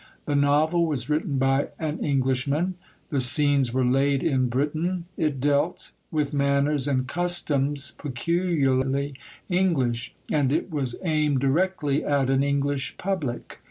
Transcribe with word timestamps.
The 0.25 0.33
novel 0.35 0.87
was 0.87 1.11
written 1.11 1.37
by 1.37 1.67
an 1.77 1.99
Englishman, 2.03 2.73
the 3.11 3.19
scenes 3.19 3.71
were 3.71 3.85
laid 3.85 4.23
in 4.23 4.49
Britain, 4.49 5.05
it 5.15 5.39
dealt 5.39 5.91
with 6.09 6.33
manners 6.33 6.87
and 6.87 7.05
customs 7.07 7.91
peculiarly 7.99 9.13
English, 9.47 10.15
and 10.31 10.51
it 10.51 10.71
was 10.71 10.95
aimed 11.03 11.41
directly 11.41 12.03
at 12.03 12.31
an 12.31 12.41
English 12.41 12.97
public. 12.97 13.59